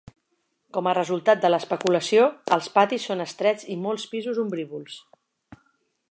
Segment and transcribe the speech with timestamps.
[0.75, 2.23] Com a resultat de la especulació,
[2.57, 4.97] els patis són estrets i molts pisos ombrívols.